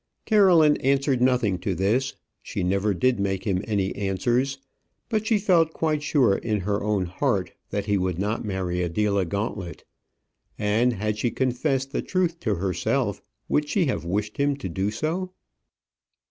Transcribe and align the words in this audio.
Caroline 0.25 0.77
answered 0.77 1.21
nothing 1.21 1.59
to 1.59 1.75
this: 1.75 2.15
she 2.41 2.63
never 2.63 2.91
did 2.91 3.19
make 3.19 3.43
him 3.43 3.63
any 3.67 3.95
answers; 3.95 4.57
but 5.09 5.27
she 5.27 5.37
felt 5.37 5.73
quite 5.73 6.01
sure 6.01 6.37
in 6.37 6.61
her 6.61 6.81
own 6.83 7.05
heart 7.05 7.53
that 7.69 7.85
he 7.85 7.99
would 7.99 8.17
not 8.17 8.43
marry 8.43 8.81
Adela 8.81 9.25
Gauntlet. 9.25 9.83
And 10.57 10.93
had 10.93 11.19
she 11.19 11.29
confessed 11.29 11.91
the 11.91 12.01
truth 12.01 12.39
to 12.39 12.55
herself, 12.55 13.21
would 13.47 13.69
she 13.69 13.85
have 13.85 14.03
wished 14.03 14.37
him 14.37 14.55
to 14.55 14.69
do 14.69 14.89
so? 14.89 15.33